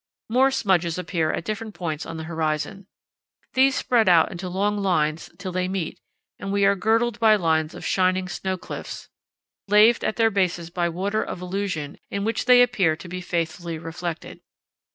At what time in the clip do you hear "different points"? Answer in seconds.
1.45-2.07